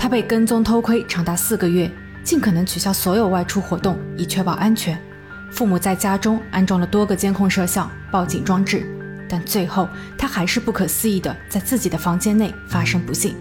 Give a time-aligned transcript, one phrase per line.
[0.00, 1.88] 他被跟踪偷窥长达四个月，
[2.24, 4.98] 尽可能取消所有外出活动，以确保安全。
[5.52, 8.82] 父母在家中安装了多个监控摄像、报警装置，
[9.28, 9.86] 但最后
[10.16, 13.36] 他还是不可思议地在自己的房间内发生不幸。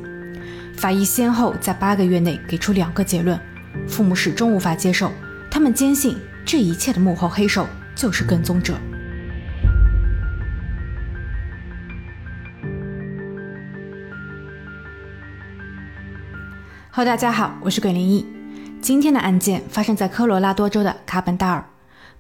[0.76, 3.40] 法医先后在八个月内给出两个结论，
[3.88, 5.14] 父母始终无法接受，
[5.50, 7.66] 他们坚信这一切的幕后黑手
[7.96, 8.74] 就是跟踪者。
[17.00, 18.26] 哈喽大家好，我是鬼灵异。
[18.82, 21.64] 今天的案件发生在科罗拉多州的卡本达尔。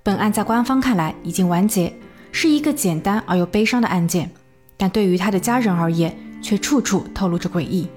[0.02, 1.94] 本案在官方看来已经完结，
[2.32, 4.32] 是一个简单而又悲伤的案件，
[4.78, 7.90] 但对于他的家人而言，却处处透露着诡异。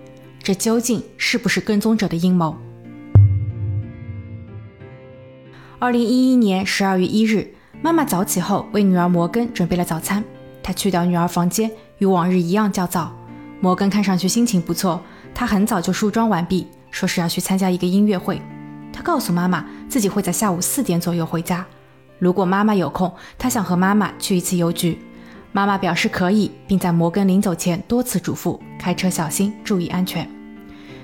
[0.43, 2.57] 这究竟是不是跟踪者的阴谋？
[5.79, 10.25] 二零一一年十二月一日，妈妈早起后为女儿摩根准备了早餐。
[10.65, 13.17] 她去到女儿房间，与往日一样较早。
[13.61, 15.01] 摩根看上去心情不错。
[15.35, 18.41] 他很早就梳妆完毕，说是要去参加一个音乐会。
[18.93, 21.65] 他告诉妈妈自己会在下午四点左右回家。
[22.19, 24.99] 如果妈妈有空，他想和妈妈去一次邮局。
[25.51, 30.29] 妈妈表示可以，并在摩根临走前多次嘱咐开车小心，注意安全。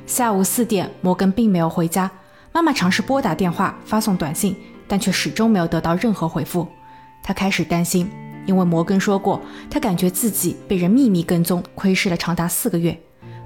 [0.07, 2.11] 下午四点，摩根并没有回家。
[2.53, 6.67] 妈妈尝试拨打电话、发送短信，但却始终没有得到任何回复。
[7.23, 8.11] 她开始担心，
[8.47, 12.99] 因为摩根说过，他感觉自己被人秘密跟踪，窥视了长达四个月。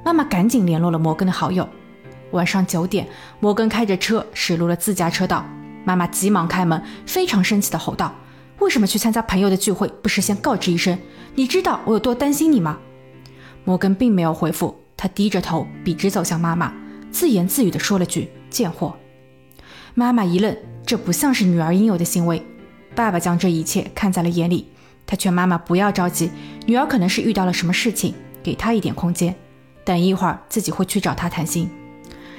[0.04, 1.68] 妈妈赶紧联络了摩根的好友。
[2.32, 3.06] 晚上九点，
[3.40, 5.44] 摩根开着车驶入了自家车道。
[5.84, 8.14] 妈妈急忙开门，非常生气地吼道
[8.60, 10.98] ：“为什么去参加朋友的聚会不事先告知一声？
[11.34, 12.78] 你知道我有多担心你吗？”
[13.64, 16.72] 摩根并没有回复，他低着头，笔直走向妈妈，
[17.10, 18.96] 自言自语地说了句：“贱货。”
[19.94, 22.42] 妈妈一愣，这不像是女儿应有的行为。
[22.94, 24.68] 爸爸将这一切看在了眼里，
[25.06, 26.30] 他劝妈妈不要着急，
[26.66, 29.34] 女儿可能是遇到了什么事情，给她一点空间。
[29.84, 31.70] 等一会儿，自己会去找他谈心。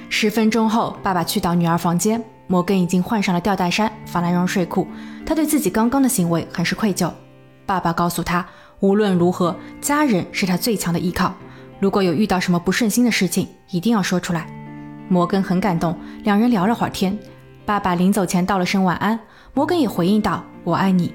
[0.08, 4.86] 十分钟后，爸爸去到女儿房间，摩根已经换上了吊带衫、法兰绒睡裤。
[5.26, 7.10] 他对自己刚刚的行为很是愧疚。
[7.66, 8.46] 爸爸告诉他，
[8.80, 11.34] 无论如何，家人是他最强的依靠。
[11.80, 14.46] 如果有遇到什么不顺心的事情，一定要说出来。
[15.08, 17.18] 摩根很感动，两人聊了会儿天。
[17.66, 19.18] 爸爸临走前道了声晚安，
[19.54, 21.14] 摩根也回应道：“我爱你。”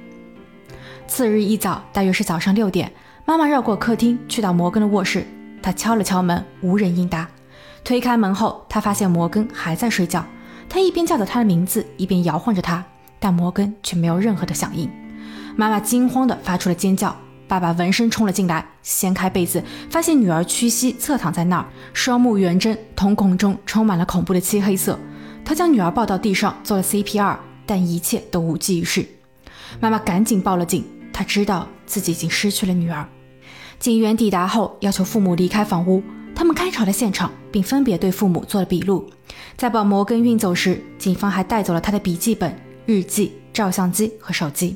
[1.07, 2.91] 次日一早，大约是早上六点，
[3.25, 5.25] 妈妈绕过客厅，去到摩根的卧室。
[5.61, 7.27] 他敲了敲门，无人应答。
[7.83, 10.25] 推开门后，他发现摩根还在睡觉。
[10.67, 12.83] 他一边叫着他的名字，一边摇晃着他，
[13.19, 14.89] 但摩根却没有任何的响应。
[15.55, 17.15] 妈妈惊慌地发出了尖叫。
[17.47, 24.99] 爸爸闻声冲了进来，掀开被子，发现女儿屈膝侧躺在那儿，双目圆睁，瞳孔中充满了恐怖的漆黑色。
[25.43, 29.03] 他将女儿抱到地上，做了 CPR，但一切都无济于事。
[29.79, 33.09] 妈妈赶紧报了警，她知道自己已经失去了女儿。
[33.79, 36.03] 警员抵达后，要求父母离开房屋。
[36.35, 39.09] 他们勘察了现场，并分别对父母做了笔录。
[39.55, 42.53] 在把摩根运走时，警方还带走了他的笔记本、
[42.85, 44.75] 日记、照相机和手机。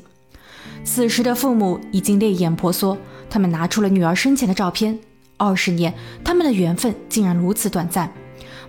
[0.84, 2.96] 此时的父母已经泪眼婆娑，
[3.28, 4.98] 他们拿出了女儿生前的照片。
[5.36, 5.92] 二十年，
[6.24, 8.10] 他们的缘分竟然如此短暂。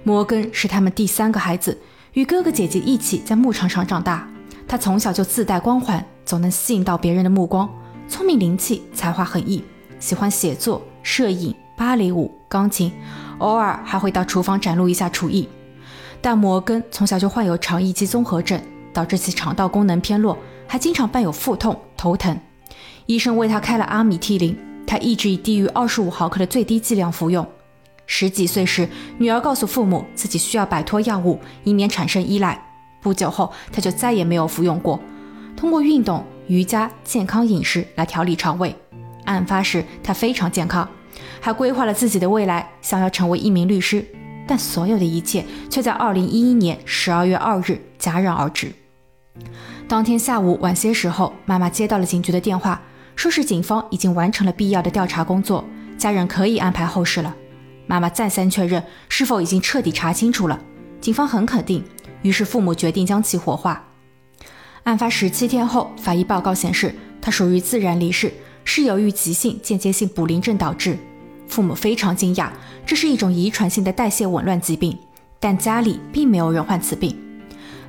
[0.03, 1.78] 摩根是他们第三个孩子，
[2.12, 4.28] 与哥哥姐姐一起在牧场上长大。
[4.68, 7.69] 他从小就自带光环，总能吸引到别人的目光，
[8.09, 9.63] 聪明灵气，才华横溢。
[10.00, 12.91] 喜欢写作、摄影、芭蕾舞、钢琴，
[13.39, 15.47] 偶尔还会到厨房展露一下厨艺。
[16.22, 18.59] 但摩根从小就患有肠易激综合症，
[18.94, 22.39] 导致其肠道功能偏弱，还经常伴有腹痛、头疼。
[23.06, 24.57] 医生为他开了阿米替林，
[24.88, 27.45] 他一直以低于二十五毫克的最低剂量服用。
[28.07, 32.59] 十几岁时，女儿告诉父母自己需要摆脱药物，以免产生依赖。
[33.01, 35.00] 不久后，他就再也没有服用过。
[35.56, 38.75] 通过运动、瑜伽、健康饮食来调理肠胃。
[39.25, 40.88] 案发时，他非常健康，
[41.41, 44.06] 还规划了自己的未来，想要成为一名律师。
[44.47, 48.72] 但所有的一切却在2011年12月2日戛然而止。
[49.88, 52.80] 当天下午晚些时候，妈妈接到了警局的电话，
[53.16, 55.66] 说是警方已经完成了必要的调查工作，
[55.97, 57.36] 家人可以安排后事了。
[57.88, 60.60] 妈妈再三确认是否已经彻底查清楚了，
[61.01, 61.83] 警方很肯定，
[62.21, 63.83] 于是父母决定将其火化。
[64.83, 68.31] 案发十七天后，法医报告显示，他属于自然离世。
[68.65, 70.97] 是由于急性间接性卟啉症导致，
[71.47, 72.50] 父母非常惊讶，
[72.85, 74.97] 这是一种遗传性的代谢紊乱疾病，
[75.39, 77.15] 但家里并没有人患此病。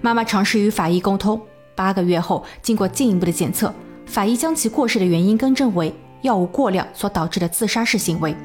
[0.00, 1.40] 妈妈尝试与法医沟通，
[1.74, 3.74] 八个月后，经过进一步的检测，
[4.04, 8.36] 法医将其过世的原因更正为药物过量所导致的自杀式行为。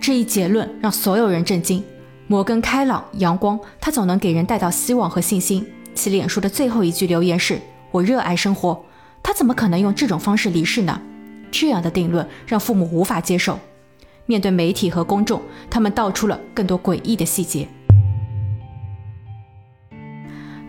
[0.00, 1.82] 这一结论让所有人震惊。
[2.28, 5.66] 摩根开朗阳光，他总能给人带到希望和信心。
[5.94, 8.82] 其脸书的最后一句留言是：“我热爱生活。”
[9.22, 11.00] 他怎么可能用这种方式离世呢？
[11.52, 13.58] 这样的定论让父母无法接受。
[14.26, 17.68] 面对媒体和公众他们道出了更多诡异的细节。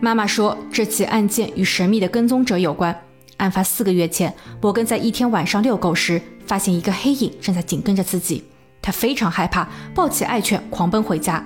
[0.00, 2.96] 妈妈说这起案件与神秘的跟踪者有关。
[3.38, 8.44] 案发四个月前摩根在一天晚上遛狗时发现一个黑影正在紧跟着自己。
[8.82, 11.44] 他非常害怕抱起爱犬狂奔回家。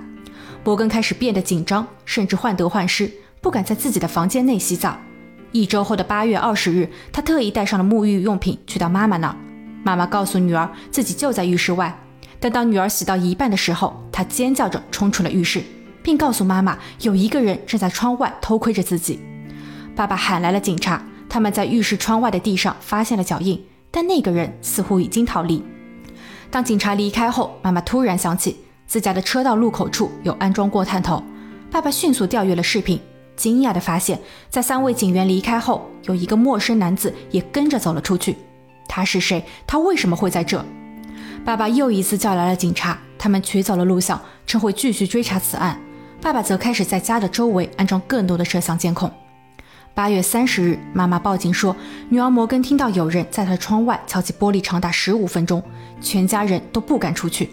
[0.65, 4.99] 摩根开始变得紧张甚至患得患失不敢在自己的房间内洗澡。
[5.53, 9.37] 一周后的八月二十日，他特意带上了沐浴用品去到妈妈那儿。
[9.83, 11.99] 妈妈告诉女儿自己就在浴室外，
[12.39, 15.63] 但当女儿洗到一半的时候，她尖叫着冲出了浴室，
[16.03, 19.21] 并告诉妈妈有一个人正在窗外偷窥着自己。
[19.97, 21.03] 爸爸喊来了警察。
[21.31, 25.63] 他们在浴室窗外的地上发现了脚印，但那个人似乎已经逃离。
[26.51, 28.57] 当警察离开后，妈妈突然想起
[28.87, 31.23] 自家的车道路口处有安装过探头。
[31.71, 32.99] 爸爸迅速调阅了视频，
[33.39, 34.21] 惊讶地发现，
[34.51, 38.37] 在三位警员离开后，有一个陌生男子也跟着走了出去。
[38.89, 39.43] 他是谁？
[39.67, 40.63] 他为什么会在这？
[41.45, 45.81] 爸爸又一次叫来了警察，他们取走了录像，称会继续追查此案。
[46.21, 49.11] 爸爸则开始在家的周围安装更多的摄像监控。
[49.95, 51.75] 八月三十日，妈妈报警说，
[52.09, 55.63] 女儿摩根听到有人在她的窗外敲击玻璃长达十五分钟，
[56.01, 57.51] 全家人都不敢出去。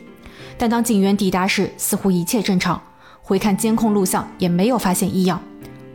[0.58, 2.82] 但当警员抵达时，似乎一切正常，
[3.22, 5.42] 回看监控录像也没有发现异样。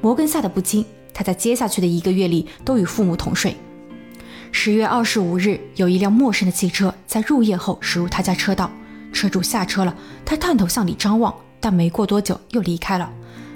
[0.01, 3.57] 摩根吓得不轻，他在接下去的一个月里都与父母同睡。
[4.53, 8.71] 十月二十五日，有一辆陌生的汽车在入夜后驶入他家车道，
[9.13, 9.95] 车主下车了，
[10.25, 13.11] 他探头向里张望，但没过多久又离开了。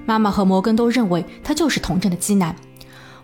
[0.07, 2.55] 妈妈和摩根都认为他就是同镇的基南。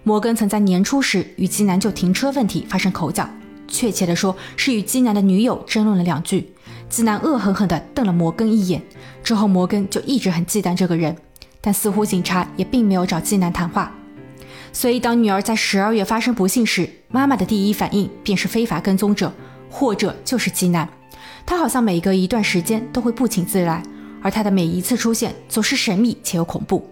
[0.03, 3.29] 摩根曾在年初时与基南就停车问题发生口角，
[3.69, 6.53] 确切的说是与基南的女友争论了两句。
[6.89, 8.83] 基南恶狠狠地瞪了摩根一眼，
[9.23, 11.15] 之后摩根就一直很忌惮这个人，
[11.61, 13.93] 但似乎警察也并没有找基南谈话。
[14.73, 19.33] 所以当女儿在十二月发生不幸时，妈妈的第一反应便是非法跟踪者，
[19.69, 20.89] 或者就是基南。
[21.45, 23.83] 他好像每隔一段时间都会不请自来，
[24.23, 26.89] 而他的每一次出现总是神秘且又恐怖。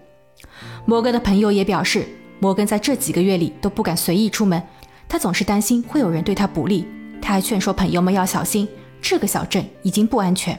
[0.84, 2.06] 摩根的朋友也表示。
[2.40, 4.62] 摩根在这几个月里都不敢随意出门，
[5.08, 6.86] 他总是担心会有人对他不利。
[7.20, 8.68] 他还劝说朋友们要小心，
[9.02, 10.56] 这个小镇已经不安全。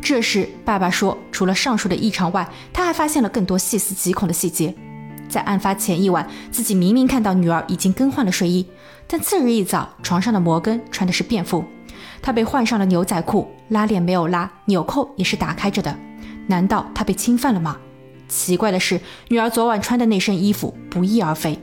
[0.00, 4.74] 这时，爸爸说，除了上述的异常外，他还发现了更多细思极恐的细节。
[5.28, 8.66] 在案发前一晚，自己明明看到女儿已经更换了睡衣，
[9.06, 11.64] 但次日一早，床上的摩根穿的是便服，
[12.22, 15.94] 他被换上了牛仔裤，拉链没有拉，纽扣也是打开着的。
[16.46, 17.76] 难道他被侵犯了吗？
[18.26, 21.58] 奇怪的是，女儿昨晚穿的那身衣服不翼而飞。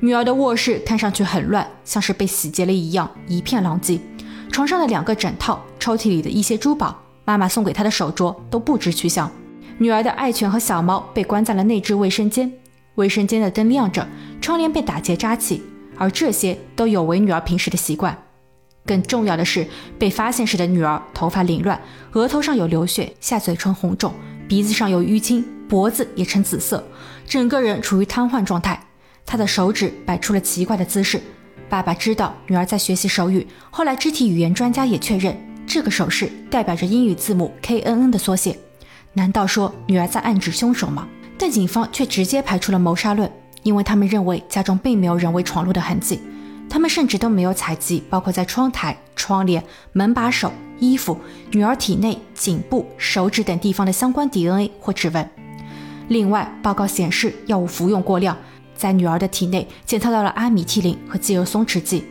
[0.00, 4.00] 女儿的卧室看上去很乱，像是被洗劫了一样，一片狼藉。
[4.50, 9.30] 床上的两个枕套、抽屉里的一些珠宝、妈妈送给她的手镯都不知去向。
[9.78, 12.52] 女儿的爱犬和小猫被关在了内置卫生间，
[12.96, 14.06] 卫生间的灯亮着，
[14.40, 15.62] 窗帘被打结扎起，
[15.96, 18.16] 而这些都有违女儿平时的习惯。
[18.84, 19.66] 更重要的是，
[19.98, 21.80] 被发现时的女儿头发凌乱，
[22.12, 24.12] 额头上有流血，下嘴唇红肿，
[24.48, 25.44] 鼻子上有淤青。
[25.68, 26.84] 脖子也呈紫色，
[27.24, 28.88] 整个人处于瘫痪状态。
[29.24, 31.22] 她的手指摆出了奇怪的姿势。
[31.70, 35.34] 爸爸知道女儿在学习手语，后来肢体语言专家也确认，
[35.68, 38.58] 这个手势代表着英语字母 K N N 的缩写。
[39.12, 41.06] 难道说女儿在暗指凶手吗？
[41.38, 43.30] 但警方却直接排除了谋杀论，
[43.62, 46.20] 因为他们认为家中并没有人为闯入的痕迹。
[46.68, 49.62] 他们甚至都没有采集包括在窗台、窗帘、
[49.92, 51.16] 门把手、衣服、
[51.52, 55.30] 女儿体内、颈部、手指等地方的相关 DNA 或指纹。
[56.08, 58.36] 另外，报告显示药物服用过量，
[58.80, 62.02] 在女儿的体内检测到了阿米替林和肌肉松弛剂，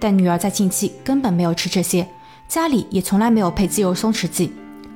[0.00, 2.04] 但女儿在近期根本没有吃这些，
[2.48, 4.52] 家里也从来没有配肌肉松弛剂。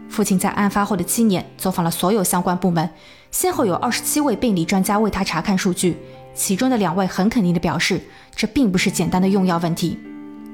[0.09, 2.91] 父亲在案发后的七年走访了所有相关部门，
[3.31, 5.97] 先后有二十七位病理专家为他查看数据，
[6.35, 8.01] 其中的两位很肯定地表示，
[8.35, 9.97] 这并不是简单的用药问题。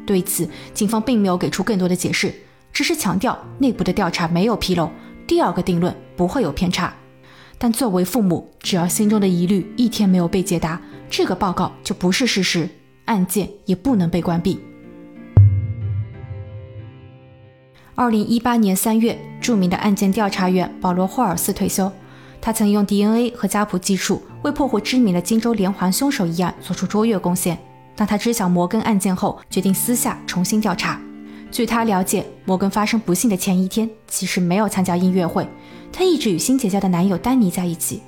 [0.06, 2.34] 对此，警方并没有给出更多的解释，
[2.70, 4.90] 只是强调内部的调查没有纰漏，
[5.26, 6.92] 第二个定论不会有偏差。
[7.58, 12.68] 但作为父母，只要心中的疑虑一天没有被解答，这个报告就不是事实，
[13.06, 14.60] 案件也不能被关闭。
[17.94, 21.90] 二零一八年三月，著名的案件调查员保罗·霍尔斯退休。
[22.42, 27.58] 他曾用 DNA 和家谱技术为破获知名的荆州连环凶手一案做出卓越贡献。
[27.96, 31.00] 当他知晓摩根案件后，决定私下重新调查。
[31.50, 35.48] 据他了解，摩根发生不幸的前一天，其实没有参加音乐会。
[35.92, 38.02] 她一直与新结交的男友丹尼在一起。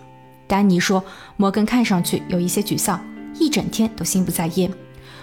[0.46, 1.02] 丹尼说，
[1.36, 3.00] 摩根看上去有一些沮丧，
[3.38, 4.70] 一整天都心不在焉。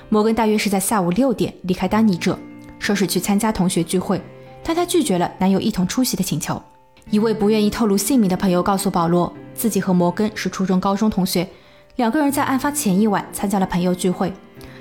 [0.09, 2.37] 摩根大约是在下午六点离开丹尼这，
[2.77, 4.21] 说是去参加同学聚会，
[4.63, 6.61] 但她拒绝了男友一同出席的请求。
[7.09, 11.47] 一位不愿意透露姓名的朋友告诉保罗，自己和摩根是初中、高中同学，
[11.95, 14.31] 两个人在案发前一晚参加了朋友聚会。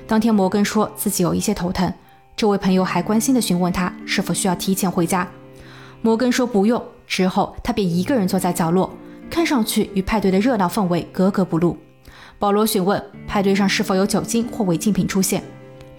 [0.07, 1.91] 当天，摩根说自己有一些头疼，
[2.35, 5.27] 这位朋友还关心地询问他是否需要提前回家。
[6.01, 6.83] 摩根说不用。
[7.07, 8.91] 之后，他便一个人坐在角落，
[9.29, 11.77] 看上去与派对的热闹氛围格格不入。
[12.37, 15.41] 保罗询问派对上是否有酒精或违禁品出现，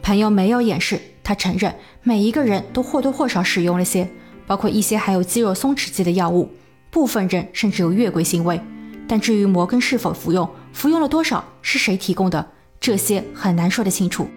[0.02, 4.08] 朋友没有掩饰，他承认每一个人都或多或少使用了些，
[4.46, 6.50] 包括一些含有肌肉松弛剂的药物，
[6.90, 8.60] 部分人甚至有越轨行为。
[9.08, 12.44] 但至于摩根是否服用，服用了多少，是谁提供的，
[12.80, 14.28] 这些很难说得清楚。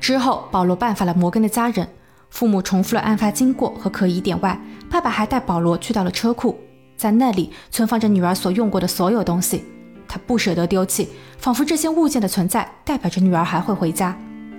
[0.00, 1.88] 之后，保罗拜访了摩根的家人，
[2.30, 6.58] 父母重复了案发经过和可疑点外，爸爸还带保罗去到了车库，
[6.96, 9.64] 在那里存放着女儿所用过的所有东西。
[10.06, 11.08] 他不舍得丢弃，
[11.38, 14.16] 仿佛这些物件的存在代表着女儿还会回家。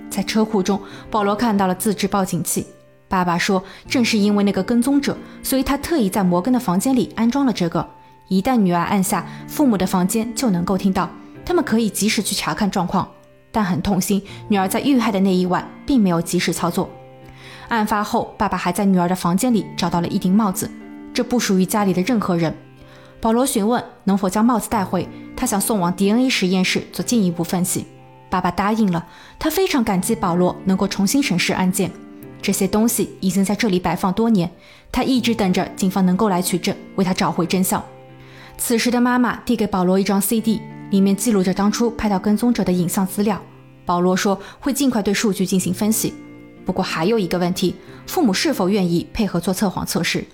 [0.08, 2.66] 在车库中，保罗看到了自制报警器。
[3.08, 7.84] 爸爸说，正是因为那个跟踪者，所以他特意在摩根的房间里安装了这个。
[8.28, 11.10] 一旦女儿按下，父母的房间就能够听到，
[11.44, 13.08] 他们可以及时去查看状况。
[13.50, 16.88] 但很痛心，女儿在遇害的那一晚并没有及时操作。
[17.70, 20.70] 案发后，爸爸还在女儿的房间里找到了一顶帽子，
[21.14, 22.54] 这不属于家里的任何人。
[23.20, 27.86] 保罗询问能否将帽子带回，他想送往 DNA 实验室做进一步分析。
[28.28, 29.06] 爸爸答应了，
[29.38, 31.90] 他非常感激保罗能够重新审视案件。
[32.42, 34.50] 这些东西已经在这里摆放多年，
[34.90, 37.82] 他一直等着警方能够来取证，为他找回真相。
[38.58, 40.60] 此时的妈妈递给保罗一张 CD。
[40.90, 43.40] 里面记录着当初拍到跟踪者的影像资料。
[43.86, 46.12] 保罗说会尽快对数据进行分析。
[46.70, 47.74] 不过还有一个问题，
[48.06, 50.24] 父母是否愿意配合做测谎测试？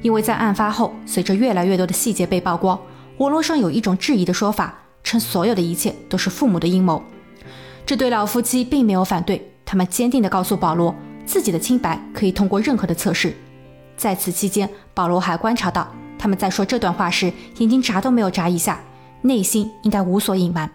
[0.00, 2.80] 因为在案发后，随着越来越多的细节被曝光，
[3.18, 7.02] 网络上有一种质疑的说法，称所有的一切都是父母的阴谋。
[7.84, 10.94] 这对老夫妻并没有反对，他们坚定地告诉保罗，
[11.26, 13.36] 自己的清白可以通过任何的测试。
[13.94, 18.80] 在此期间，保罗还观察到他们在说这段话时，眼睛眨都没有眨一下。
[19.20, 20.70] 内心应该无所隐瞒。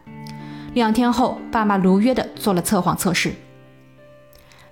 [0.75, 3.33] 两天后，爸妈如约的做了测谎测试。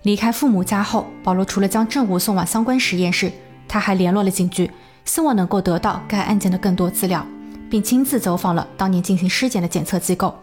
[0.04, 3.32] 离开父母家后，保罗除了将证物送往相关实验室，
[3.68, 4.70] 他还联络了警局，
[5.06, 7.26] 希望能够得到该案件的更多资料，
[7.70, 10.34] 并亲自走访了当年进行尸检的检测机构。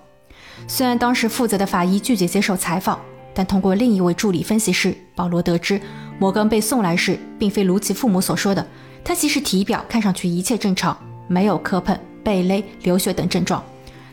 [0.66, 3.00] 虽然当时负责的法医拒绝接受采访，
[3.32, 5.80] 但通过另一位助理分析师，保罗得知
[6.18, 8.66] 摩根被送来时，并非如其父母所说的，
[9.02, 10.96] 他其实体表看上去一切正常，
[11.28, 11.98] 没有磕碰。
[12.24, 13.62] 被勒、流血等症状，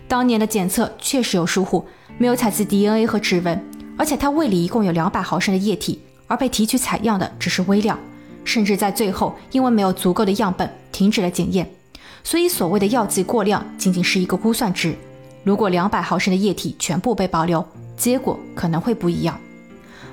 [0.06, 1.86] 当年的检测确实有疏忽，
[2.18, 3.58] 没有采集 DNA 和指纹，
[4.02, 8.00] 而且他胃里一共有两百毫升的液体，而被提取采样的只是微量，
[8.44, 11.70] 甚至在最后因为没有足够的样本，停止了检验。
[12.24, 14.96] 所以所谓的药剂过量仅仅是一个估算值。
[15.44, 17.64] 如果两百毫升的液体全部被保留，
[17.96, 19.40] 结果可能会不一样。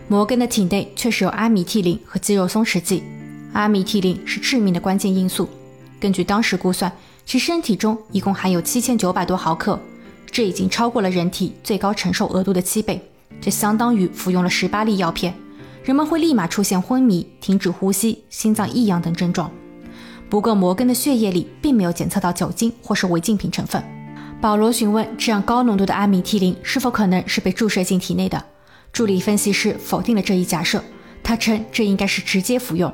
[0.07, 3.03] 摩根的体内确实有阿米替林和肌肉松弛剂，
[3.55, 5.49] 阿米替林是致命的关键因素。
[5.99, 6.93] 根据当时估算。
[7.25, 9.81] 其身体中一共含有七千九百多毫克，
[10.31, 13.03] 这已经超过了人体最高承受额度的七倍，
[13.41, 15.35] 这相当于服用了十八粒药片。
[15.85, 19.51] 人们会立马出现昏迷、停止呼吸、心脏异样等症状。
[20.29, 23.83] 不过，摩根的血液里并没有检测到酒精或是违禁品成分。
[24.41, 28.45] 保罗询问这样高浓度的阿米替林是否可能是被注射进体内的，
[28.93, 30.85] 助理分析师否定了这一假设，
[31.23, 32.93] 他称这应该是直接服用。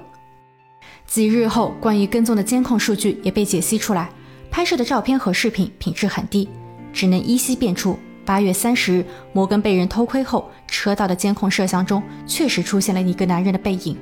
[1.06, 4.08] 几日后，关于跟踪的监控数据也被解析出来。
[4.50, 6.48] 拍摄的照片和视频品质很低，
[6.92, 7.98] 只能依稀辨出。
[8.24, 13.96] 八月三十日，摩根被人偷窥后，车道的监控摄像中确实出现了一个男人的背影，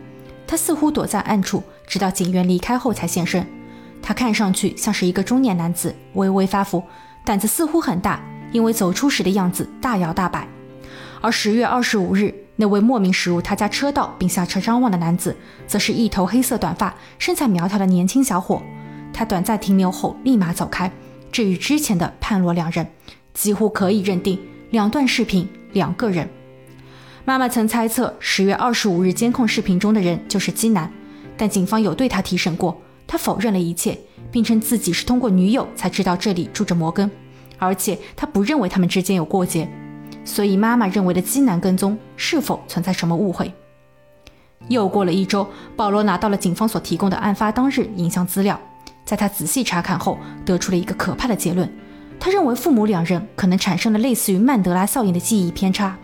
[0.47, 3.47] 他似乎躲在暗处，直到警员离开后才现身。
[4.01, 6.83] 他看上去像是一个中年男子，微微发福，
[7.25, 8.21] 胆子似乎很大，
[8.53, 10.47] 因为走出时的样子大摇大摆。
[11.21, 15.37] 而十月二十五日，那位莫名驶入他家车道并下车张望的男子，
[15.67, 18.61] 则是一头黑色短发、身材苗条的年轻小伙。
[19.13, 20.91] 他短暂停留后立马走开，
[21.31, 22.85] 这与之前的判若两人，
[23.35, 24.39] 几乎可以认定
[24.71, 26.29] 两段视频两个人。
[27.25, 30.93] 妈妈曾猜测十月二十五日监控视频中的人就是基南，
[31.37, 33.97] 但警方有对他提审过，他否认了一切，
[34.31, 37.11] 并称自己是通过女友才知道这里住着摩根，
[37.59, 39.69] 而且他不认为他们之间有过节。
[40.25, 43.53] 所以妈妈认为的基南跟踪是否存在什么误会？
[44.69, 45.47] 又过了一周，
[45.77, 48.61] 保罗拿到了警方所提供的案发当日影像资料。
[49.05, 51.69] 在他仔细查看后，得出了一个可怕的结论。
[52.25, 55.99] 他认为父母两人可能产生了类似于曼德拉效应的记忆偏差。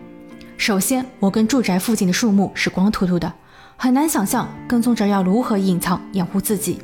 [0.57, 3.33] 首先，摩根住宅附近的树木是光秃秃的，
[3.77, 6.81] 很难想象跟踪者要如何隐藏掩护自己。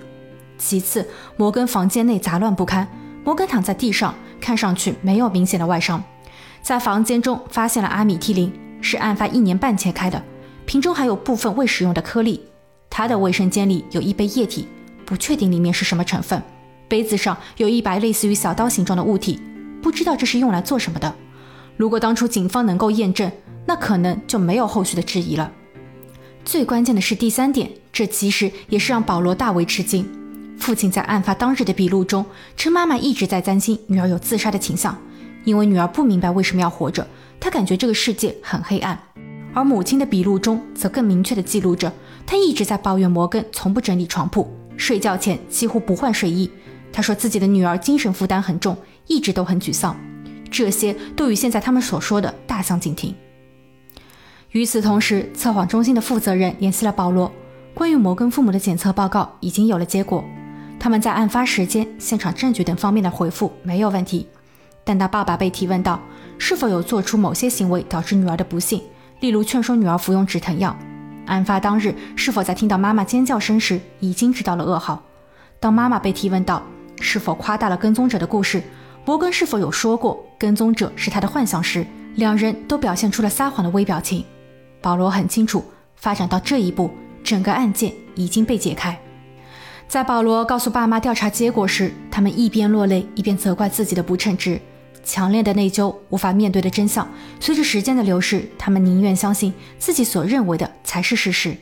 [0.56, 1.04] 其次，
[1.36, 2.86] 摩根房间内杂乱不堪，
[3.24, 6.00] 摩根躺在地上，看上去没有明显的外伤。
[6.62, 10.22] 在房间中发现了阿米替林，是案发一年半前开的，
[10.64, 12.40] 瓶中还有部分未使用的颗粒。
[12.88, 14.68] 他的卫生间里有一杯液体。
[15.04, 16.42] 不确定里面是什么成分，
[16.88, 19.40] 杯子上有一把类似于小刀形状的物体，
[19.82, 21.14] 不知道这是用来做什么的。
[21.76, 23.30] 如果当初警方能够验证，
[23.66, 25.50] 那可能就没有后续的质疑了。
[26.44, 30.06] 最关键的是第三点，这其实也是让保罗大为吃惊。
[30.58, 32.24] 父亲在案发当日的笔录中
[32.56, 34.96] 称，妈妈一直在担心女儿有自杀的倾向，
[35.44, 37.06] 因为女儿不明白为什么要活着，
[37.40, 38.98] 她感觉这个世界很黑暗。
[39.52, 41.92] 而母亲的笔录中则更明确地记录着，
[42.26, 46.50] 她一直在抱怨摩根从不整理床铺，睡觉前几乎不换睡衣。
[46.94, 48.76] 他说自己的女儿精神负担很重，
[49.08, 49.96] 一直都很沮丧。
[50.48, 53.12] 这些都与现在他们所说的大相径庭。
[54.52, 57.32] 与此同时，测谎中心的负责人联系了保罗，
[57.74, 60.24] 关于摩根父母的检测报告已经有了结果。
[60.78, 64.28] 他们在案发时间、现场证据等方面的回复没有问题，
[64.84, 66.00] 但当爸爸被提问到
[66.38, 68.80] 是否有做出某些行为导致女儿的不幸，
[69.18, 70.76] 例如劝说女儿服用止疼药，
[71.26, 75.02] 案发当日是否在听到妈妈尖叫声时已经知道了噩耗？
[75.58, 76.62] 当妈妈被提问到
[77.00, 78.62] 是否夸大了跟踪者的故事，
[79.04, 81.86] 摩根是否有说过跟踪者是他的幻想时，
[82.16, 84.24] 两人都表现出了撒谎的微表情。
[84.80, 85.64] 保罗很清楚，
[85.96, 86.90] 发展到这一步，
[87.22, 88.98] 整个案件已经被解开。
[89.86, 94.60] 在保罗告诉爸妈调查结果时，他们一边落泪，一边责怪自己的不称职。
[95.04, 97.06] 强烈的内疚，无法面对的真相。
[97.38, 101.54] 随着时间的流逝，他们宁愿相信自己所认为的才是事实。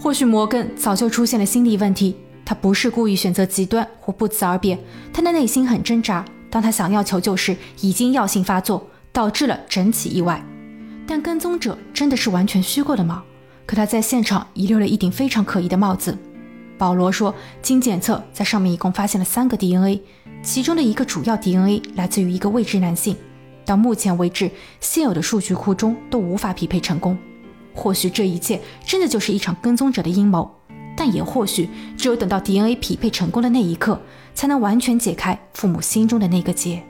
[0.00, 4.78] 或许摩根早就出现了心理问题，他不是故意选择极端或不辞而别，
[5.12, 6.24] 他的内心很挣扎。
[6.48, 10.42] 当他想要求救时，已经药性发作，导致了整起意外。
[11.08, 13.24] 但跟踪者真的是完全虚构的吗？
[13.66, 16.16] 可他在现场遗留了一顶非常可疑的帽子。
[16.78, 20.00] 保罗说，经检测，在上面一共发现了三个 DNA，
[20.40, 23.16] 其中的一个主要 DNA 来自于一个未知男性。
[23.64, 24.48] 到目前为止，
[24.80, 27.18] 现有的数据库中都无法匹配成功。
[27.74, 30.48] 或许这一切真的就是一场跟踪者的阴谋，
[30.96, 34.00] 但也或许只有等到 DNA 匹配成功的那一刻，
[34.34, 36.82] 才能完全解开父母心中的那个结。